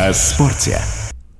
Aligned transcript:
О 0.00 0.14
спорте. 0.14 0.80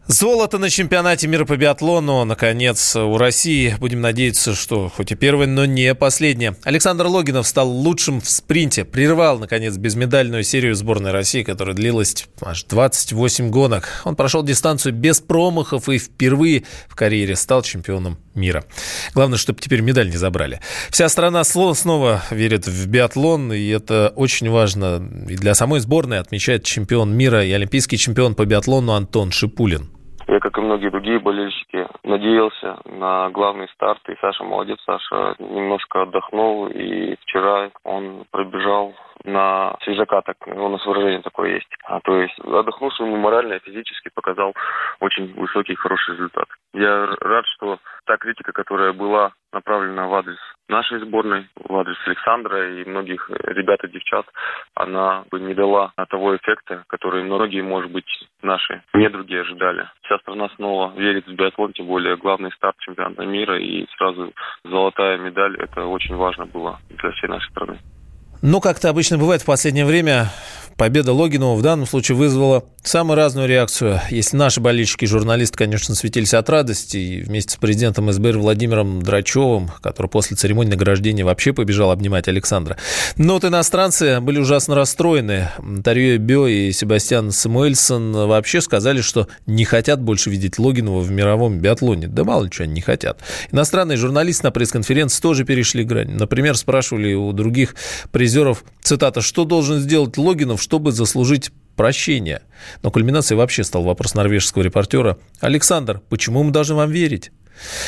Золото 0.07 0.59
на 0.59 0.69
чемпионате 0.69 1.27
мира 1.29 1.47
по 1.47 1.57
биатлону, 1.57 2.27
наконец, 2.27 2.95
у 2.95 3.17
России. 3.17 3.75
Будем 3.79 4.03
надеяться, 4.03 4.55
что 4.55 4.91
хоть 4.91 5.13
и 5.13 5.15
первое, 5.15 5.47
но 5.47 5.65
не 5.65 5.95
последнее. 5.95 6.57
Александр 6.65 7.07
Логинов 7.07 7.47
стал 7.47 7.71
лучшим 7.71 8.21
в 8.21 8.29
спринте. 8.29 8.85
Прервал, 8.85 9.39
наконец, 9.39 9.79
безмедальную 9.79 10.43
серию 10.43 10.75
сборной 10.75 11.13
России, 11.13 11.43
которая 11.43 11.75
длилась 11.75 12.27
аж 12.43 12.65
28 12.65 13.49
гонок. 13.49 14.03
Он 14.05 14.15
прошел 14.15 14.43
дистанцию 14.43 14.93
без 14.93 15.21
промахов 15.21 15.89
и 15.89 15.97
впервые 15.97 16.65
в 16.91 16.97
карьере 16.97 17.37
стал 17.37 17.63
чемпионом 17.63 18.19
мира. 18.35 18.65
Главное, 19.15 19.39
чтобы 19.39 19.61
теперь 19.61 19.81
медаль 19.81 20.11
не 20.11 20.17
забрали. 20.17 20.61
Вся 20.91 21.09
страна 21.09 21.45
снова 21.45 22.23
верит 22.31 22.67
в 22.67 22.87
биатлон, 22.87 23.53
и 23.53 23.69
это 23.69 24.13
очень 24.17 24.49
важно. 24.51 25.03
И 25.29 25.37
для 25.37 25.55
самой 25.55 25.81
сборной 25.81 26.19
отмечает 26.19 26.65
чемпион 26.65 27.15
мира 27.15 27.45
и 27.45 27.53
олимпийский 27.53 27.99
чемпион 27.99 28.35
по 28.35 28.45
биатлону 28.45 28.93
Антон 28.93 29.33
Шипулин. 29.33 29.91
Я, 30.31 30.39
как 30.39 30.57
и 30.59 30.61
многие 30.61 30.91
другие 30.91 31.19
болельщики, 31.19 31.89
надеялся 32.05 32.79
на 32.85 33.31
главный 33.31 33.67
старт. 33.71 34.01
И 34.09 34.15
Саша 34.21 34.45
молодец. 34.45 34.79
Саша 34.87 35.35
немножко 35.41 36.03
отдохнул. 36.03 36.69
И 36.69 37.17
вчера 37.23 37.71
он 37.83 38.25
пробежал 38.31 38.95
на 39.25 39.77
свежака, 39.83 40.23
так, 40.23 40.37
у 40.47 40.69
нас 40.69 40.87
выражение 40.87 41.21
такое 41.23 41.55
есть. 41.55 41.69
А, 41.85 42.01
то 42.01 42.17
есть 42.17 42.39
отдохнувший 42.39 43.07
ему 43.07 43.17
морально 43.17 43.55
и 43.55 43.59
физически 43.59 44.09
показал 44.15 44.55
очень 45.01 45.35
высокий 45.35 45.75
хороший 45.75 46.15
результат. 46.15 46.47
Я 46.75 47.07
рад, 47.21 47.45
что 47.57 47.79
та 48.07 48.17
критика, 48.17 48.53
которая 48.53 48.93
была 48.93 49.33
направлена 49.53 50.07
в 50.07 50.15
адрес 50.15 50.39
нашей 50.69 51.01
сборной, 51.01 51.49
в 51.57 51.77
адрес 51.77 51.97
Александра 52.07 52.77
и 52.77 52.85
многих 52.85 53.29
ребят 53.31 53.83
и 53.85 53.89
девчат, 53.89 54.27
она 54.75 55.25
бы 55.31 55.41
не 55.41 55.55
дала 55.55 55.93
того 56.09 56.37
эффекта, 56.37 56.85
который 56.87 57.25
многие, 57.25 57.63
может 57.63 57.91
быть, 57.91 58.20
наши 58.43 58.83
недруги 58.95 59.35
ожидали. 59.35 59.89
Вся 60.03 60.19
страна 60.19 60.49
снова 60.57 60.93
верит 60.97 61.27
в 61.27 61.33
биатлон, 61.33 61.73
тем 61.73 61.87
более 61.87 62.17
главный 62.17 62.51
старт 62.53 62.77
чемпионата 62.81 63.25
мира 63.25 63.59
и 63.59 63.87
сразу 63.97 64.33
золотая 64.65 65.19
медаль, 65.19 65.57
это 65.59 65.85
очень 65.87 66.17
важно 66.17 66.47
было 66.47 66.79
для 66.89 67.11
всей 67.13 67.29
нашей 67.29 67.51
страны. 67.51 67.79
Ну, 68.43 68.61
как-то 68.61 68.89
обычно 68.89 69.19
бывает 69.19 69.43
в 69.43 69.47
последнее 69.47 69.85
время, 69.85 70.29
победа 70.79 71.13
Логинова 71.13 71.57
в 71.57 71.63
данном 71.63 71.85
случае 71.85 72.17
вызвала 72.17 72.65
самую 72.83 73.17
разную 73.17 73.49
реакцию. 73.49 74.01
Если 74.11 74.37
наши 74.37 74.61
болельщики 74.61 75.05
и 75.05 75.09
журналисты, 75.09 75.57
конечно, 75.57 75.95
светились 75.95 76.35
от 76.35 76.49
радости, 76.49 76.97
и 76.97 77.21
вместе 77.23 77.55
с 77.55 77.57
президентом 77.57 78.11
СБР 78.11 78.39
Владимиром 78.39 79.03
Драчевым, 79.03 79.71
который 79.83 80.09
после 80.09 80.37
церемонии 80.37 80.71
награждения 80.71 81.25
вообще 81.25 81.53
побежал 81.53 81.91
обнимать 81.91 82.29
Александра. 82.29 82.77
Но 83.17 83.35
вот 83.35 83.45
иностранцы 83.45 84.21
были 84.21 84.39
ужасно 84.39 84.75
расстроены. 84.75 85.49
Тарье 85.85 86.19
Бё 86.19 86.47
и 86.47 86.73
Себастьян 86.73 87.31
Самуэльсон 87.31 88.13
вообще 88.13 88.61
сказали, 88.61 89.01
что 89.01 89.29
не 89.47 89.65
хотят 89.65 90.01
больше 90.01 90.31
видеть 90.31 90.59
Логинова 90.59 91.01
в 91.01 91.11
мировом 91.11 91.61
биатлоне. 91.61 92.09
Да 92.09 92.25
мало 92.25 92.45
ли 92.45 92.51
что 92.51 92.65
они 92.65 92.75
не 92.75 92.81
хотят. 92.81 93.21
Иностранные 93.53 93.97
журналисты 93.97 94.45
на 94.45 94.51
пресс-конференции 94.51 95.21
тоже 95.21 95.45
перешли 95.45 95.85
грань. 95.85 96.11
Например, 96.11 96.57
спрашивали 96.57 97.15
у 97.15 97.33
других 97.33 97.75
призеров, 98.11 98.65
цитата, 98.83 99.21
что 99.21 99.45
должен 99.45 99.81
сделать 99.81 100.17
Логинов, 100.17 100.63
чтобы 100.63 100.93
заслужить 100.93 101.51
прощения. 101.81 102.43
Но 102.83 102.91
кульминацией 102.91 103.39
вообще 103.39 103.65
стал 103.65 103.85
вопрос 103.85 104.13
норвежского 104.13 104.63
репортера. 104.63 105.17
«Александр, 105.41 106.03
почему 106.11 106.43
мы 106.43 106.51
должны 106.51 106.75
вам 106.75 106.91
верить?» 106.91 107.33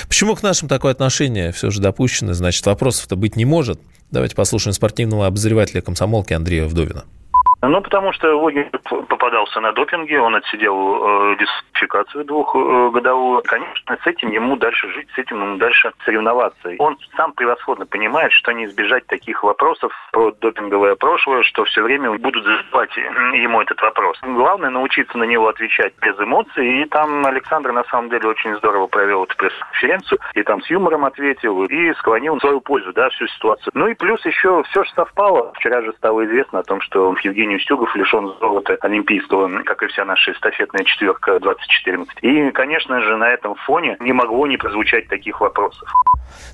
Почему 0.09 0.35
к 0.35 0.43
нашим 0.43 0.67
такое 0.67 0.93
отношение 0.93 1.53
все 1.53 1.71
же 1.71 1.83
допущено? 1.83 2.33
Значит, 2.33 2.65
вопросов-то 2.65 3.17
быть 3.17 3.37
не 3.37 3.45
может. 3.45 3.81
Давайте 4.11 4.35
послушаем 4.35 4.73
спортивного 4.73 5.27
обозревателя 5.27 5.83
комсомолки 5.83 6.33
Андрея 6.33 6.65
Вдовина. 6.65 7.05
Ну, 7.63 7.81
потому 7.81 8.13
что 8.13 8.37
Логин 8.37 8.71
попадался 9.09 9.61
на 9.61 9.73
допинге, 9.73 10.21
он 10.21 10.35
отсидел 10.35 11.33
э, 11.33 11.37
дисквалификацию 11.37 12.25
двухгодовую. 12.25 13.43
Конечно, 13.45 13.97
с 14.03 14.07
этим 14.07 14.31
ему 14.31 14.57
дальше 14.57 14.89
жить, 14.93 15.09
с 15.15 15.19
этим 15.19 15.41
ему 15.41 15.57
дальше 15.59 15.93
соревноваться. 16.05 16.75
Он 16.79 16.99
сам 17.17 17.33
превосходно 17.33 17.87
понимает, 17.87 18.33
что 18.33 18.53
не 18.53 18.65
избежать 18.65 19.07
таких 19.07 19.43
вопросов 19.45 19.93
про 20.13 20.33
допинговое 20.33 20.97
прошлое, 20.97 21.43
что 21.43 21.65
все 21.65 21.83
время 21.83 22.13
будут 22.19 22.45
задавать 22.45 22.97
ему 22.97 23.61
этот 23.61 23.81
вопрос. 23.81 24.19
Главное 24.23 24.71
научиться 24.71 25.17
на 25.19 25.25
него 25.25 25.49
отвечать 25.49 25.93
без 26.01 26.19
эмоций. 26.19 26.83
И 26.83 26.85
там 26.87 27.25
Александр 27.27 27.73
на 27.73 27.85
самом 27.85 28.11
деле 28.11 28.29
очень 28.29 28.57
здорово 28.57 28.87
провел 28.87 29.25
эту 29.25 29.37
пресс-конференцию. 29.37 30.19
И 30.35 30.43
там 30.43 30.63
с 30.63 30.71
юмором 30.71 31.05
ответил, 31.05 31.65
и 31.65 31.95
склонил 31.95 32.37
в 32.37 32.41
свою 32.41 32.61
пользу, 32.61 32.93
да, 32.93 33.09
всю 33.11 33.27
ситуацию. 33.29 33.71
Ну 33.75 33.87
и 33.87 33.95
плюс 33.95 34.25
еще 34.27 34.63
все 34.65 34.85
же 34.85 34.91
совпало. 34.95 35.53
Вчера 35.55 35.83
же 35.83 35.93
стало 35.93 36.25
известно 36.25 36.61
о 36.61 36.65
том, 36.65 36.81
что 36.81 37.15
Евгений 37.23 37.52
Евгений 37.53 37.57
Устюгов 37.57 37.95
лишен 37.97 38.33
золота 38.41 38.77
олимпийского, 38.81 39.63
как 39.65 39.83
и 39.83 39.87
вся 39.89 40.05
наша 40.05 40.33
эстафетная 40.33 40.85
четверка 40.85 41.39
2014. 41.39 42.19
И, 42.23 42.51
конечно 42.53 43.01
же, 43.03 43.17
на 43.17 43.29
этом 43.29 43.55
фоне 43.67 43.97
не 44.01 44.13
могло 44.13 44.47
не 44.47 44.57
прозвучать 44.57 45.09
таких 45.09 45.41
вопросов. 45.41 45.89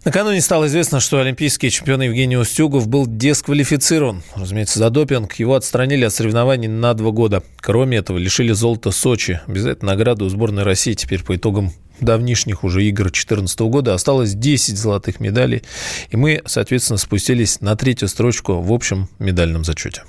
Накануне 0.05 0.41
стало 0.41 0.67
известно, 0.67 1.01
что 1.01 1.21
олимпийский 1.21 1.71
чемпион 1.71 2.03
Евгений 2.03 2.37
Устюгов 2.37 2.89
был 2.89 3.05
дисквалифицирован. 3.07 4.23
Разумеется, 4.37 4.79
за 4.79 4.91
допинг 4.91 5.35
его 5.35 5.55
отстранили 5.55 6.05
от 6.05 6.13
соревнований 6.13 6.69
на 6.69 6.95
два 6.95 7.11
года. 7.11 7.43
Кроме 7.61 7.99
этого, 7.99 8.19
лишили 8.19 8.53
золота 8.53 8.91
Сочи. 8.91 9.41
Обязательно 9.47 9.93
награду 9.93 10.25
у 10.25 10.29
сборной 10.29 10.65
России 10.65 10.95
теперь 10.95 11.23
по 11.23 11.37
итогам 11.37 11.71
давнишних 12.01 12.65
уже 12.65 12.85
игр 12.85 13.05
2014 13.05 13.61
года 13.61 13.95
осталось 13.95 14.35
10 14.35 14.77
золотых 14.77 15.19
медалей, 15.21 15.63
и 16.11 16.17
мы, 16.17 16.43
соответственно, 16.47 16.97
спустились 16.97 17.61
на 17.61 17.75
третью 17.77 18.09
строчку 18.09 18.61
в 18.61 18.73
общем 18.73 19.09
медальном 19.19 19.65
зачете. 19.65 20.03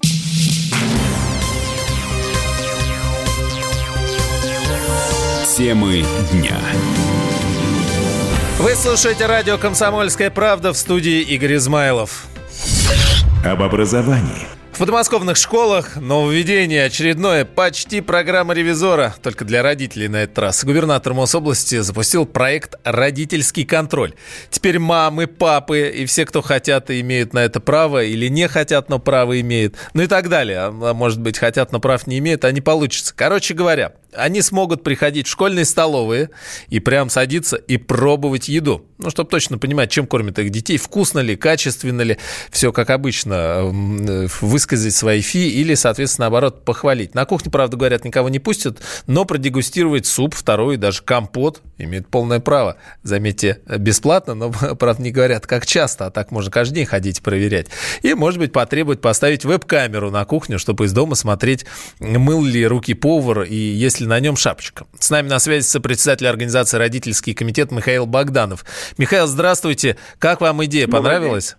Темы 5.59 6.05
дня. 6.31 6.57
Вы 8.59 8.75
слушаете 8.75 9.25
радио 9.25 9.57
«Комсомольская 9.57 10.29
правда» 10.29 10.71
в 10.71 10.77
студии 10.77 11.19
Игорь 11.19 11.55
Измайлов. 11.55 12.27
Об 13.43 13.61
образовании– 13.61 14.47
в 14.79 14.81
подмосковных 14.81 15.35
школах 15.35 15.97
нововведение 15.97 16.85
очередное 16.85 17.43
почти 17.43 17.99
программа 17.99 18.53
ревизора, 18.53 19.13
только 19.21 19.43
для 19.43 19.61
родителей 19.61 20.07
на 20.07 20.23
этот 20.23 20.39
раз. 20.39 20.63
Губернатор 20.63 21.13
Мособласти 21.13 21.79
запустил 21.79 22.25
проект 22.25 22.75
«Родительский 22.85 23.65
контроль». 23.65 24.13
Теперь 24.49 24.79
мамы, 24.79 25.27
папы 25.27 25.89
и 25.89 26.05
все, 26.05 26.25
кто 26.25 26.41
хотят 26.41 26.89
и 26.91 27.01
имеют 27.01 27.33
на 27.33 27.39
это 27.39 27.59
право, 27.59 28.01
или 28.05 28.29
не 28.29 28.47
хотят, 28.47 28.87
но 28.87 28.99
право 28.99 29.41
имеют, 29.41 29.75
ну 29.93 30.03
и 30.03 30.07
так 30.07 30.29
далее. 30.29 30.59
А 30.59 30.93
может 30.93 31.19
быть, 31.19 31.37
хотят, 31.37 31.73
но 31.73 31.81
прав 31.81 32.07
не 32.07 32.19
имеют, 32.19 32.45
а 32.45 32.51
не 32.53 32.61
получится. 32.61 33.13
Короче 33.13 33.53
говоря, 33.55 33.91
они 34.13 34.41
смогут 34.41 34.83
приходить 34.83 35.27
в 35.27 35.29
школьные 35.29 35.65
столовые 35.65 36.29
и 36.69 36.79
прям 36.79 37.09
садиться 37.09 37.55
и 37.55 37.77
пробовать 37.77 38.49
еду. 38.49 38.85
Ну, 38.97 39.09
чтобы 39.09 39.29
точно 39.29 39.57
понимать, 39.57 39.89
чем 39.91 40.07
кормят 40.07 40.39
их 40.39 40.49
детей, 40.49 40.77
вкусно 40.77 41.19
ли, 41.19 41.35
качественно 41.35 42.01
ли, 42.01 42.17
все 42.51 42.73
как 42.73 42.89
обычно, 42.89 43.61
высказать 44.41 44.93
свои 44.93 45.21
фи 45.21 45.49
или, 45.49 45.73
соответственно, 45.73 46.25
наоборот, 46.25 46.65
похвалить. 46.65 47.15
На 47.15 47.25
кухне, 47.25 47.51
правда, 47.51 47.77
говорят, 47.77 48.03
никого 48.03 48.29
не 48.29 48.39
пустят, 48.39 48.79
но 49.07 49.23
продегустировать 49.25 50.05
суп, 50.05 50.35
второй, 50.35 50.77
даже 50.77 51.01
компот 51.03 51.61
имеют 51.77 52.07
полное 52.07 52.39
право. 52.39 52.75
Заметьте, 53.03 53.59
бесплатно, 53.65 54.35
но, 54.35 54.51
правда, 54.79 55.01
не 55.01 55.11
говорят, 55.11 55.47
как 55.47 55.65
часто, 55.65 56.07
а 56.07 56.11
так 56.11 56.31
можно 56.31 56.51
каждый 56.51 56.75
день 56.75 56.85
ходить 56.85 57.21
проверять. 57.21 57.67
И, 58.01 58.13
может 58.13 58.39
быть, 58.39 58.51
потребует 58.51 59.01
поставить 59.01 59.45
веб-камеру 59.45 60.11
на 60.11 60.25
кухню, 60.25 60.59
чтобы 60.59 60.85
из 60.85 60.91
дома 60.91 61.15
смотреть, 61.15 61.65
мыл 61.99 62.43
ли 62.43 62.65
руки 62.67 62.93
повар 62.93 63.43
и 63.43 63.55
если 63.55 63.98
если 63.99 64.09
на 64.09 64.19
нем 64.19 64.35
шапочка. 64.37 64.85
С 64.97 65.09
нами 65.09 65.27
на 65.27 65.39
связи 65.39 65.65
сопредседатель 65.65 66.27
организации 66.27 66.77
«Родительский 66.77 67.33
комитет» 67.33 67.71
Михаил 67.71 68.05
Богданов. 68.05 68.63
Михаил, 68.97 69.27
здравствуйте. 69.27 69.97
Как 70.19 70.39
вам 70.39 70.63
идея? 70.65 70.87
Понравилась? 70.87 71.57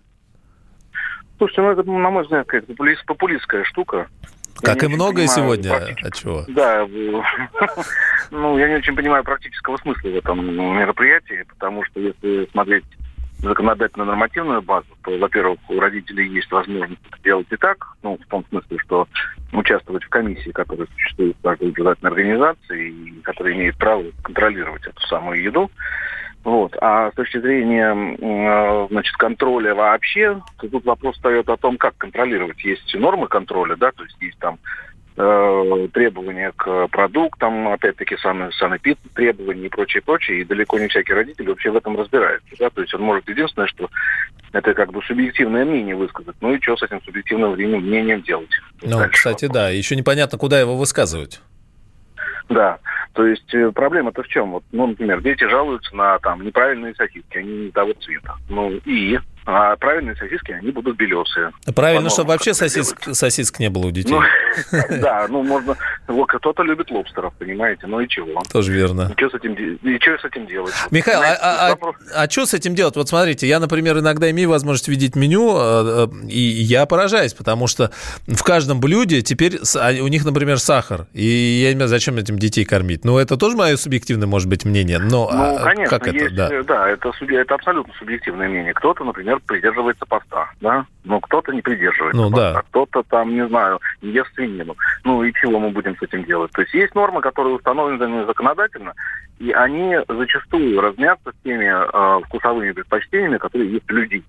Слушайте, 1.37 1.61
ну 1.61 1.71
это, 1.71 1.83
на 1.83 2.09
мой 2.09 2.23
взгляд, 2.23 2.47
какая-то 2.47 2.73
популистская 3.05 3.63
штука. 3.65 4.07
Как 4.61 4.81
я 4.81 4.89
и 4.89 4.91
многое 4.91 5.27
сегодня. 5.27 5.69
Практически... 5.69 6.07
От 6.07 6.15
чего? 6.15 6.45
Да. 6.47 6.87
ну, 8.31 8.57
я 8.57 8.69
не 8.69 8.75
очень 8.75 8.95
понимаю 8.95 9.23
практического 9.23 9.77
смысла 9.77 10.09
в 10.09 10.15
этом 10.15 10.55
мероприятии, 10.55 11.45
потому 11.47 11.83
что 11.85 11.99
если 11.99 12.47
смотреть 12.51 12.85
законодательно-нормативную 13.41 14.61
базу, 14.61 14.87
то, 15.03 15.17
во-первых, 15.17 15.59
у 15.69 15.79
родителей 15.79 16.27
есть 16.27 16.51
возможность 16.51 17.01
делать 17.23 17.47
и 17.49 17.57
так, 17.57 17.85
ну, 18.03 18.17
в 18.17 18.29
том 18.29 18.45
смысле, 18.49 18.77
что 18.79 19.07
участвовать 19.51 20.03
в 20.03 20.09
комиссии, 20.09 20.51
которая 20.51 20.87
существует 20.93 21.35
в 21.37 21.41
каждой 21.41 21.69
образовательной 21.69 22.11
организации, 22.11 22.89
и 22.89 23.21
которая 23.21 23.53
имеет 23.55 23.77
право 23.77 24.03
контролировать 24.23 24.85
эту 24.85 25.01
самую 25.07 25.41
еду. 25.41 25.71
Вот. 26.43 26.75
А 26.81 27.11
с 27.11 27.13
точки 27.13 27.39
зрения 27.39 28.87
значит, 28.89 29.15
контроля 29.17 29.75
вообще, 29.75 30.41
то 30.59 30.67
тут 30.67 30.85
вопрос 30.85 31.15
встает 31.15 31.47
о 31.49 31.57
том, 31.57 31.77
как 31.77 31.95
контролировать. 31.97 32.63
Есть 32.63 32.93
нормы 32.95 33.27
контроля, 33.27 33.75
да, 33.75 33.91
то 33.91 34.03
есть 34.03 34.17
есть 34.21 34.39
там 34.39 34.57
э, 35.21 35.87
требования 35.93 36.51
к 36.55 36.87
продуктам, 36.87 37.67
опять-таки 37.69 38.17
сан, 38.17 38.51
санэпид 38.53 38.97
требования 39.15 39.67
и 39.67 39.69
прочее, 39.69 40.01
прочее, 40.01 40.41
и 40.41 40.45
далеко 40.45 40.79
не 40.79 40.87
всякий 40.87 41.13
родитель 41.13 41.47
вообще 41.47 41.71
в 41.71 41.75
этом 41.75 41.97
разбирается. 41.97 42.47
Да? 42.59 42.69
То 42.69 42.81
есть 42.81 42.93
он 42.93 43.01
может 43.01 43.27
единственное, 43.29 43.67
что 43.67 43.89
это 44.51 44.73
как 44.73 44.91
бы 44.91 45.01
субъективное 45.03 45.65
мнение 45.65 45.95
высказать. 45.95 46.35
Ну 46.41 46.53
и 46.53 46.61
что 46.61 46.77
с 46.77 46.83
этим 46.83 47.01
субъективным 47.03 47.53
мнением 47.53 48.21
делать? 48.21 48.49
Ну, 48.81 48.97
Дальше 48.97 49.13
кстати, 49.13 49.45
вопрос. 49.45 49.63
да. 49.63 49.69
Еще 49.69 49.95
непонятно, 49.95 50.37
куда 50.37 50.59
его 50.59 50.75
высказывать. 50.75 51.41
Да, 52.49 52.79
то 53.13 53.25
есть 53.25 53.53
э, 53.53 53.71
проблема-то 53.71 54.23
в 54.23 54.27
чем? 54.27 54.51
Вот, 54.51 54.63
ну, 54.73 54.87
например, 54.87 55.21
дети 55.21 55.45
жалуются 55.47 55.95
на 55.95 56.19
там 56.19 56.45
неправильные 56.45 56.93
сосиски, 56.95 57.37
они 57.37 57.65
не 57.65 57.71
того 57.71 57.93
цвета. 57.93 58.35
Ну 58.49 58.71
и 58.85 59.19
а 59.45 59.75
правильные 59.75 60.15
сосиски, 60.15 60.51
они 60.51 60.71
будут 60.71 60.97
белесые. 60.97 61.51
Правильно, 61.75 62.09
чтобы 62.09 62.29
вообще 62.29 62.53
сосиск, 62.53 63.13
сосиск 63.13 63.59
не 63.59 63.69
было 63.69 63.87
у 63.87 63.91
детей. 63.91 64.13
Ну, 64.13 64.21
да, 65.01 65.25
ну 65.29 65.43
можно... 65.43 65.75
Кто-то 66.27 66.63
любит 66.63 66.91
лобстеров, 66.91 67.33
понимаете, 67.39 67.87
ну 67.87 67.99
и 67.99 68.07
чего? 68.07 68.41
Тоже 68.51 68.73
верно. 68.73 69.11
И 69.11 69.19
что 69.19 69.29
с 69.29 69.33
этим, 69.35 69.53
и 69.53 69.99
что 69.99 70.17
с 70.17 70.25
этим 70.25 70.45
делать? 70.47 70.73
Михаил, 70.91 71.21
а, 71.21 71.37
а, 71.41 71.73
а, 71.73 72.23
а 72.23 72.29
что 72.29 72.45
с 72.45 72.53
этим 72.53 72.75
делать? 72.75 72.95
Вот 72.95 73.09
смотрите, 73.09 73.47
я, 73.47 73.59
например, 73.59 73.99
иногда 73.99 74.29
имею 74.31 74.49
возможность 74.49 74.87
видеть 74.87 75.15
меню, 75.15 75.55
э, 75.55 76.07
э, 76.11 76.27
и 76.27 76.39
я 76.39 76.85
поражаюсь, 76.85 77.33
потому 77.33 77.67
что 77.67 77.91
в 78.27 78.43
каждом 78.43 78.79
блюде 78.79 79.21
теперь 79.21 79.59
у 80.01 80.07
них, 80.07 80.25
например, 80.25 80.59
сахар. 80.59 81.07
И 81.13 81.23
я 81.23 81.69
не 81.69 81.75
знаю, 81.75 81.89
зачем 81.89 82.17
этим 82.17 82.37
детей 82.37 82.65
кормить. 82.65 83.05
Ну, 83.05 83.17
это 83.17 83.37
тоже 83.37 83.55
мое 83.55 83.77
субъективное, 83.77 84.27
может 84.27 84.49
быть, 84.49 84.65
мнение. 84.65 84.99
Но 84.99 85.29
ну, 85.31 85.59
конечно, 85.63 85.99
как 85.99 86.13
есть, 86.13 86.25
это? 86.27 86.35
Да, 86.35 86.63
да 86.63 86.89
это, 86.89 87.11
это 87.29 87.55
абсолютно 87.55 87.93
субъективное 87.97 88.47
мнение. 88.49 88.73
Кто-то, 88.73 89.03
например, 89.03 89.21
например, 89.21 89.41
придерживается 89.45 90.05
поста, 90.05 90.49
да, 90.61 90.85
но 91.03 91.19
кто-то 91.19 91.51
не 91.51 91.61
придерживается 91.61 92.21
ну, 92.21 92.29
поста, 92.29 92.53
да. 92.53 92.61
кто-то 92.69 93.03
там, 93.03 93.33
не 93.33 93.47
знаю, 93.47 93.79
не 94.01 94.11
ест 94.11 94.33
свинину. 94.35 94.75
Ну 95.03 95.23
и 95.23 95.33
чего 95.33 95.59
мы 95.59 95.69
будем 95.69 95.95
с 96.01 96.03
этим 96.03 96.25
делать? 96.25 96.51
То 96.51 96.61
есть 96.61 96.73
есть 96.73 96.95
нормы, 96.95 97.21
которые 97.21 97.55
установлены 97.55 98.25
законодательно, 98.25 98.93
и 99.39 99.51
они 99.51 99.97
зачастую 100.07 100.81
разнятся 100.81 101.31
с 101.31 101.43
теми 101.43 101.65
э, 101.65 102.23
вкусовыми 102.25 102.71
предпочтениями, 102.71 103.37
которые 103.37 103.71
есть 103.71 103.89
у 103.89 103.93
людей. 103.93 104.23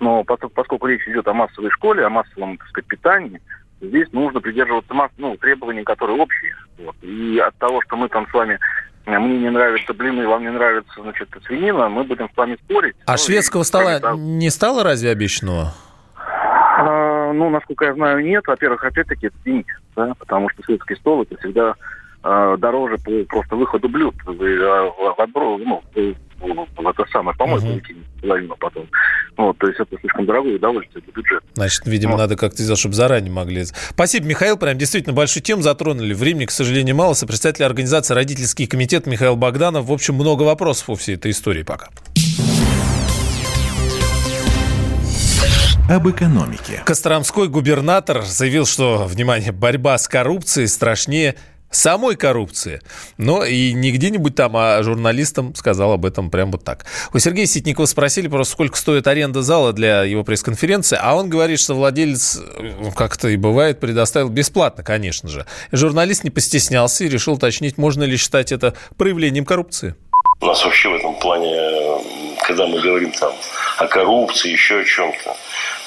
Но 0.00 0.24
поскольку 0.24 0.86
речь 0.86 1.06
идет 1.06 1.26
о 1.28 1.34
массовой 1.34 1.70
школе, 1.70 2.04
о 2.04 2.10
массовом, 2.10 2.56
так 2.58 2.68
сказать, 2.68 2.88
питании, 2.88 3.40
здесь 3.80 4.12
нужно 4.12 4.40
придерживаться 4.40 4.94
масс, 4.94 5.10
ну, 5.16 5.36
требований, 5.36 5.84
которые 5.84 6.18
общие. 6.18 6.54
Вот. 6.78 6.96
И 7.02 7.38
от 7.38 7.56
того, 7.56 7.80
что 7.82 7.96
мы 7.96 8.08
там 8.08 8.26
с 8.28 8.32
вами 8.32 8.58
мне 9.06 9.38
не 9.38 9.50
нравятся 9.50 9.94
блины, 9.94 10.26
вам 10.26 10.42
не 10.42 10.50
нравится, 10.50 11.02
значит, 11.02 11.28
свинина, 11.46 11.88
мы 11.88 12.04
будем 12.04 12.30
с 12.32 12.36
вами 12.36 12.56
спорить. 12.64 12.94
А 13.06 13.12
ну, 13.12 13.18
шведского 13.18 13.62
и, 13.62 13.64
стола 13.64 14.00
не 14.16 14.50
стало 14.50 14.84
разве 14.84 15.10
обещанного? 15.10 15.74
А, 16.82 17.32
ну, 17.32 17.50
насколько 17.50 17.84
я 17.86 17.94
знаю, 17.94 18.24
нет. 18.24 18.46
Во-первых, 18.46 18.84
опять-таки, 18.84 19.28
это 19.28 19.36
денег, 19.44 19.66
да, 19.96 20.14
потому 20.18 20.48
что 20.50 20.62
светский 20.62 20.96
стол 20.96 21.22
это 21.22 21.36
всегда 21.38 21.74
а, 22.22 22.56
дороже 22.56 22.98
по 22.98 23.10
просто 23.28 23.56
выходу 23.56 23.88
блюд. 23.88 24.14
А, 24.26 24.32
в, 26.42 26.46
ну, 26.54 26.66
в 26.76 26.88
это 26.88 27.04
самое, 27.12 27.36
помойку 27.36 27.66
угу. 27.66 27.80
половину 28.20 28.56
потом. 28.58 28.86
Вот, 29.36 29.56
то 29.58 29.66
есть 29.68 29.80
это 29.80 29.96
слишком 30.00 30.26
дорогое 30.26 30.56
удовольствие 30.56 31.02
для 31.02 31.12
бюджета. 31.12 31.44
Значит, 31.54 31.86
видимо, 31.86 32.12
вот. 32.12 32.18
надо 32.18 32.36
как-то 32.36 32.62
сделать, 32.62 32.80
чтобы 32.80 32.94
заранее 32.94 33.32
могли. 33.32 33.64
Спасибо, 33.64 34.26
Михаил. 34.26 34.56
Прям 34.56 34.76
действительно 34.76 35.14
большую 35.14 35.42
тему 35.42 35.62
затронули. 35.62 36.14
Времени, 36.14 36.46
к 36.46 36.50
сожалению, 36.50 36.96
мало. 36.96 37.14
Сопредседатель 37.14 37.64
организации 37.64 38.14
«Родительский 38.14 38.66
комитет» 38.66 39.06
Михаил 39.06 39.36
Богданов. 39.36 39.86
В 39.86 39.92
общем, 39.92 40.14
много 40.14 40.42
вопросов 40.42 40.90
у 40.90 40.94
всей 40.96 41.14
этой 41.14 41.30
истории 41.30 41.62
пока. 41.62 41.88
Об 45.90 46.08
экономике. 46.08 46.82
Костромской 46.84 47.48
губернатор 47.48 48.22
заявил, 48.22 48.66
что, 48.66 49.04
внимание, 49.06 49.52
борьба 49.52 49.98
с 49.98 50.08
коррупцией 50.08 50.66
страшнее 50.66 51.36
самой 51.70 52.16
коррупции. 52.16 52.80
Но 53.16 53.44
и 53.44 53.72
не 53.72 53.92
где-нибудь 53.92 54.34
там, 54.34 54.56
а 54.56 54.82
журналистам 54.82 55.54
сказал 55.54 55.92
об 55.92 56.04
этом 56.04 56.30
прямо 56.30 56.52
вот 56.52 56.64
так. 56.64 56.84
У 57.12 57.18
Сергея 57.18 57.46
Ситникова 57.46 57.86
спросили 57.86 58.28
просто, 58.28 58.52
сколько 58.52 58.76
стоит 58.76 59.06
аренда 59.06 59.42
зала 59.42 59.72
для 59.72 60.02
его 60.04 60.22
пресс-конференции, 60.22 60.98
а 61.00 61.14
он 61.14 61.28
говорит, 61.28 61.58
что 61.58 61.74
владелец, 61.74 62.40
ну, 62.58 62.92
как 62.92 63.16
то 63.16 63.28
и 63.28 63.36
бывает, 63.36 63.80
предоставил 63.80 64.28
бесплатно, 64.28 64.84
конечно 64.84 65.28
же. 65.28 65.46
Журналист 65.72 66.24
не 66.24 66.30
постеснялся 66.30 67.04
и 67.04 67.08
решил 67.08 67.34
уточнить, 67.34 67.78
можно 67.78 68.04
ли 68.04 68.16
считать 68.16 68.52
это 68.52 68.74
проявлением 68.96 69.44
коррупции. 69.44 69.94
У 70.40 70.46
нас 70.46 70.64
вообще 70.64 70.88
в 70.88 70.94
этом 70.94 71.14
плане, 71.20 71.56
когда 72.52 72.66
мы 72.66 72.80
говорим 72.80 73.12
там 73.12 73.32
о 73.78 73.86
коррупции, 73.86 74.52
еще 74.52 74.80
о 74.80 74.84
чем-то, 74.84 75.36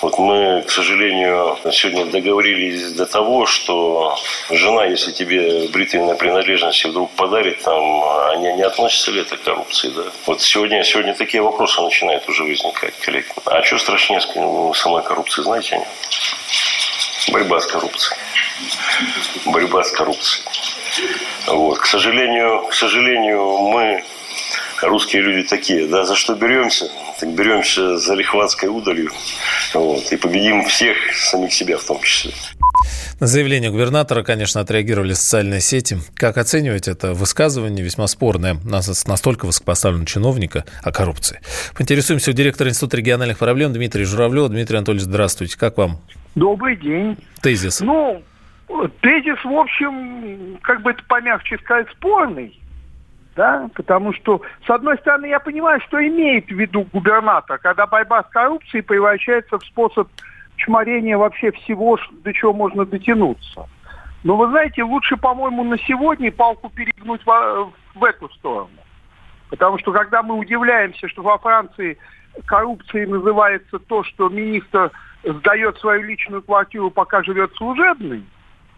вот 0.02 0.18
мы, 0.18 0.64
к 0.64 0.72
сожалению, 0.72 1.58
сегодня 1.72 2.06
договорились 2.06 2.92
до 2.94 3.06
того, 3.06 3.46
что 3.46 4.18
жена, 4.50 4.86
если 4.86 5.12
тебе 5.12 5.68
бритвенная 5.68 6.16
принадлежность 6.16 6.84
вдруг 6.86 7.12
подарит, 7.12 7.62
там, 7.62 8.04
они 8.32 8.54
не 8.54 8.64
относятся 8.64 9.12
ли 9.12 9.22
это 9.22 9.38
к 9.38 9.44
коррупции, 9.44 9.90
да? 9.90 10.04
Вот 10.26 10.42
сегодня, 10.42 10.84
сегодня 10.84 11.14
такие 11.14 11.44
вопросы 11.44 11.82
начинают 11.82 12.28
уже 12.28 12.44
возникать, 12.44 12.96
коллеги. 13.00 13.28
А 13.46 13.62
что 13.62 13.78
страшнее 13.78 14.22
самой 14.74 15.04
коррупции, 15.04 15.44
знаете? 15.44 15.88
Борьба 17.32 17.60
с 17.60 17.68
коррупцией. 17.68 18.18
Борьба 19.46 19.84
с 19.84 19.92
коррупцией. 19.92 20.44
Вот. 21.48 21.78
К 21.78 21.86
сожалению, 21.86 22.66
к 22.70 22.74
сожалению, 22.74 23.58
мы 23.58 24.04
русские 24.81 25.22
люди 25.22 25.48
такие, 25.48 25.88
да, 25.88 26.06
за 26.06 26.16
что 26.16 26.36
беремся, 26.36 26.89
так 27.19 27.30
беремся 27.33 27.98
за 27.98 28.13
лихватской 28.13 28.69
удалью, 28.69 29.12
вот, 29.74 30.12
и 30.12 30.18
победим 30.18 30.66
всех, 30.66 30.98
самих 31.13 31.54
себя 31.54 31.77
в 31.77 31.83
том 31.83 32.01
числе. 32.01 32.31
На 33.19 33.27
заявление 33.27 33.72
губернатора, 33.72 34.24
конечно, 34.24 34.60
отреагировали 34.60 35.13
социальные 35.13 35.62
сети. 35.62 35.98
Как 36.16 36.38
оценивать 36.38 36.89
это 36.89 37.13
высказывание, 37.13 37.83
весьма 37.83 38.07
спорное, 38.07 38.57
настолько 38.63 39.45
высокопоставленного 39.45 40.06
чиновника 40.06 40.66
о 40.83 40.92
коррупции? 40.92 41.39
Поинтересуемся 41.75 42.31
у 42.31 42.33
директора 42.33 42.69
Института 42.69 42.98
региональных 42.98 43.38
проблем 43.38 43.71
Дмитрия 43.71 44.04
Журавлева. 44.04 44.50
Дмитрий 44.50 44.78
Анатольевич, 44.78 45.06
здравствуйте. 45.06 45.57
Как 45.57 45.78
вам? 45.78 46.01
Добрый 46.36 46.75
день. 46.75 47.18
Тезис. 47.42 47.80
Ну, 47.80 48.21
тезис, 49.01 49.44
в 49.45 49.54
общем, 49.54 50.57
как 50.62 50.81
бы 50.81 50.92
это 50.92 51.01
помягче 51.07 51.57
сказать, 51.63 51.88
спорный 51.95 52.60
да, 53.36 53.70
потому 53.76 54.14
что, 54.14 54.42
с 54.66 54.70
одной 54.70 54.98
стороны, 54.98 55.26
я 55.26 55.40
понимаю, 55.40 55.82
что 55.82 56.06
имеет 56.06 56.48
в 56.48 56.52
виду 56.52 56.88
губернатор, 56.94 57.58
когда 57.60 57.86
борьба 57.86 58.24
с 58.24 58.28
коррупцией 58.28 58.82
превращается 58.82 59.60
в 59.60 59.66
способ 59.66 60.08
чморения 60.56 61.18
вообще 61.18 61.52
всего, 61.52 62.00
до 62.24 62.34
чего 62.34 62.54
можно 62.54 62.86
дотянуться. 62.86 63.68
Но 64.24 64.38
вы 64.38 64.48
знаете, 64.50 64.84
лучше, 64.84 65.18
по-моему, 65.18 65.64
на 65.64 65.78
сегодня 65.80 66.32
палку 66.32 66.70
перегнуть 66.70 67.22
в, 67.26 67.72
в 67.94 68.04
эту 68.04 68.30
сторону. 68.30 68.70
Потому 69.50 69.78
что 69.80 69.92
когда 69.92 70.24
мы 70.24 70.36
удивляемся, 70.36 71.08
что 71.10 71.22
во 71.22 71.38
Франции 71.38 71.98
коррупцией 72.46 73.06
называется 73.06 73.80
то, 73.80 74.04
что 74.04 74.30
министр 74.30 74.92
сдает 75.24 75.78
свою 75.78 76.04
личную 76.04 76.42
квартиру, 76.42 76.90
пока 76.90 77.22
живет 77.24 77.54
служебный, 77.56 78.24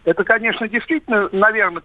это, 0.04 0.24
конечно, 0.24 0.68
действительно, 0.68 1.28
наверное, 1.32 1.82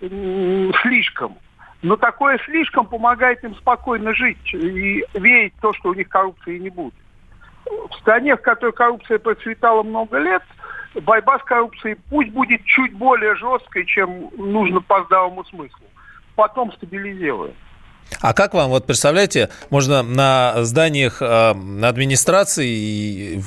слишком. 0.00 1.36
Но 1.82 1.96
такое 1.96 2.38
слишком 2.44 2.86
помогает 2.86 3.42
им 3.44 3.54
спокойно 3.56 4.12
жить 4.14 4.52
и 4.52 5.04
верить 5.14 5.54
в 5.56 5.60
то, 5.60 5.72
что 5.74 5.90
у 5.90 5.94
них 5.94 6.08
коррупции 6.08 6.58
не 6.58 6.70
будет. 6.70 6.94
В 7.64 7.94
стране, 8.00 8.36
в 8.36 8.40
которой 8.40 8.72
коррупция 8.72 9.18
процветала 9.18 9.82
много 9.82 10.18
лет, 10.18 10.42
борьба 10.94 11.38
с 11.38 11.42
коррупцией 11.44 11.96
пусть 12.08 12.30
будет 12.30 12.64
чуть 12.64 12.94
более 12.94 13.36
жесткой, 13.36 13.84
чем 13.84 14.30
нужно 14.36 14.80
по 14.80 15.04
здравому 15.04 15.44
смыслу. 15.44 15.86
Потом 16.34 16.72
стабилизируем. 16.72 17.54
А 18.20 18.32
как 18.32 18.54
вам, 18.54 18.70
вот 18.70 18.86
представляете, 18.86 19.50
можно 19.70 20.02
на 20.02 20.64
зданиях 20.64 21.20
э, 21.20 21.50
администрации 21.82 23.42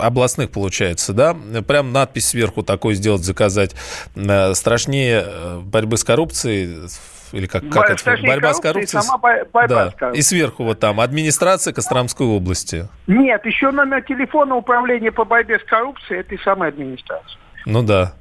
областных, 0.00 0.50
получается, 0.50 1.12
да, 1.12 1.34
прям 1.66 1.92
надпись 1.92 2.28
сверху 2.28 2.62
такой 2.62 2.94
сделать, 2.94 3.22
заказать, 3.22 3.74
э, 4.14 4.54
страшнее 4.54 5.24
э, 5.26 5.60
борьбы 5.60 5.96
с 5.96 6.04
коррупцией 6.04 6.88
или 7.32 7.46
как, 7.46 7.68
как 7.68 7.90
это? 7.90 8.16
Борьба 8.22 8.54
с 8.54 8.60
коррупцией? 8.60 9.02
Сама 9.02 9.18
борьба 9.18 9.66
да. 9.66 9.90
с 9.90 9.94
коррупцией. 9.94 10.20
И 10.20 10.22
сверху 10.22 10.64
вот 10.64 10.80
там 10.80 11.00
администрация 11.00 11.72
Костромской 11.72 12.26
области. 12.26 12.88
Нет, 13.06 13.44
еще 13.44 13.70
номер 13.70 14.02
телефона 14.02 14.56
управления 14.56 15.12
по 15.12 15.24
борьбе 15.24 15.58
с 15.58 15.64
коррупцией 15.64 16.20
этой 16.20 16.38
самой 16.40 16.68
администрации. 16.68 17.38
Ну 17.66 17.82
да. 17.82 18.14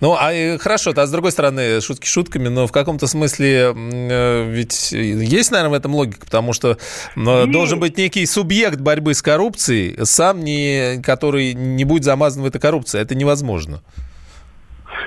Ну, 0.00 0.14
а 0.18 0.58
хорошо, 0.58 0.92
а 0.94 1.06
с 1.06 1.10
другой 1.10 1.32
стороны, 1.32 1.80
шутки 1.80 2.06
шутками, 2.06 2.48
но 2.48 2.66
в 2.66 2.72
каком-то 2.72 3.06
смысле 3.06 3.72
э, 3.74 4.50
ведь 4.50 4.92
есть, 4.92 5.50
наверное, 5.50 5.70
в 5.70 5.74
этом 5.74 5.94
логика, 5.94 6.26
потому 6.26 6.52
что 6.52 6.76
э, 7.16 7.46
должен 7.46 7.80
быть 7.80 7.96
некий 7.96 8.26
субъект 8.26 8.78
борьбы 8.78 9.14
с 9.14 9.22
коррупцией, 9.22 9.96
сам 10.04 10.44
не, 10.44 11.00
который 11.02 11.54
не 11.54 11.84
будет 11.84 12.04
замазан 12.04 12.42
в 12.42 12.46
этой 12.46 12.60
коррупции. 12.60 13.00
Это 13.00 13.14
невозможно. 13.14 13.82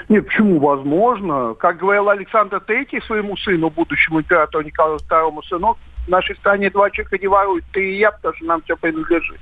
Нет, 0.09 0.25
почему 0.25 0.59
возможно? 0.59 1.53
Как 1.53 1.77
говорил 1.77 2.09
Александр 2.09 2.59
Третий 2.59 2.99
своему 3.01 3.37
сыну, 3.37 3.69
будущему 3.69 4.19
императору 4.19 4.63
Николаю 4.63 4.97
II, 4.97 5.43
сынок, 5.47 5.77
в 6.05 6.09
нашей 6.09 6.35
стране 6.37 6.71
два 6.71 6.89
человека 6.89 7.19
не 7.19 7.27
воруют, 7.27 7.63
ты 7.71 7.93
и 7.93 7.97
я, 7.99 8.11
потому 8.11 8.35
что 8.35 8.45
нам 8.45 8.61
все 8.63 8.75
принадлежит. 8.75 9.39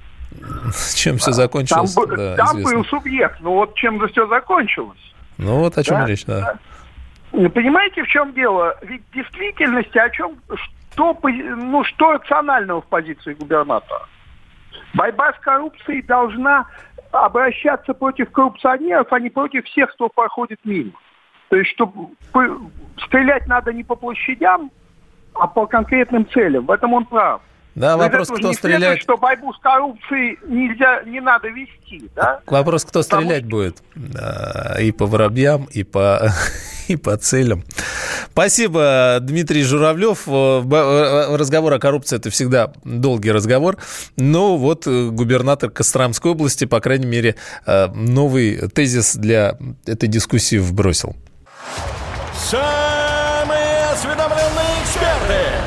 Чем 0.96 1.18
все 1.18 1.32
закончилось? 1.32 1.94
Там, 1.94 2.06
да, 2.16 2.36
там 2.36 2.62
был 2.62 2.84
субъект, 2.86 3.38
ну 3.40 3.54
вот 3.54 3.76
чем 3.76 4.00
же 4.02 4.08
все 4.10 4.28
закончилось. 4.28 5.00
Ну 5.38 5.60
вот 5.60 5.78
о 5.78 5.84
чем 5.84 6.00
да? 6.00 6.06
речь, 6.06 6.26
да. 6.26 6.58
Понимаете, 7.32 8.04
в 8.04 8.08
чем 8.08 8.34
дело? 8.34 8.78
Ведь 8.82 9.02
в 9.10 9.14
действительности 9.14 9.98
о 9.98 10.10
чем, 10.10 10.36
что, 10.92 11.18
ну, 11.24 11.84
что 11.86 12.14
рационального 12.14 12.82
в 12.82 12.88
позиции 12.88 13.34
губернатора? 13.34 14.08
Борьба 14.94 15.34
с 15.34 15.40
коррупцией 15.40 16.02
должна 16.02 16.66
обращаться 17.26 17.94
против 17.94 18.32
коррупционеров, 18.32 19.12
а 19.12 19.20
не 19.20 19.30
против 19.30 19.66
всех, 19.66 19.94
кто 19.94 20.10
проходит 20.10 20.60
мимо. 20.64 20.92
То 21.50 21.56
есть, 21.56 21.72
что 21.72 21.92
стрелять 23.06 23.48
надо 23.48 23.74
не 23.74 23.84
по 23.84 23.96
площадям, 23.96 24.72
а 25.34 25.48
по 25.48 25.66
конкретным 25.68 26.28
целям. 26.30 26.66
В 26.66 26.72
этом 26.72 26.94
он 26.94 27.06
прав. 27.06 27.42
Да, 27.78 27.96
Но 27.96 28.00
вопрос, 28.00 28.30
кто 28.30 28.54
стреляет. 28.54 29.04
Что 29.04 29.18
борьбу 29.18 29.54
с 29.54 29.60
коррупцией 29.60 30.40
нельзя, 30.48 31.04
не 31.04 31.22
надо 31.22 31.48
вести, 31.50 32.10
да? 32.16 32.40
Вопрос, 32.48 32.84
кто 32.84 33.04
Потому... 33.04 33.22
стрелять 33.22 33.46
будет. 33.46 33.84
И 34.82 34.92
по 34.92 35.06
воробьям, 35.06 35.66
и 35.66 35.84
по, 35.84 36.32
и 36.88 36.96
по 36.96 37.16
целям. 37.18 37.64
Спасибо, 38.32 39.20
Дмитрий 39.22 39.62
Журавлев. 39.62 40.24
Э, 40.28 40.64
э, 40.64 41.36
разговор 41.36 41.74
о 41.74 41.78
коррупции– 41.78 42.16
это 42.18 42.32
всегда 42.32 42.74
долгий 42.84 43.32
разговор. 43.32 43.78
Но 44.16 44.58
вот 44.58 44.88
э, 44.88 45.10
губернатор 45.10 45.70
Костромской 45.70 46.32
области, 46.32 46.66
по 46.66 46.80
крайней 46.80 47.06
мере, 47.06 47.36
новый 47.68 48.70
тезис 48.70 49.16
для 49.16 49.56
этой 49.86 50.10
дискуссии 50.10 50.58
вбросил. 50.58 51.16
Самые 52.34 53.86
осведомленные 53.92 54.82
эксперты, 54.84 55.67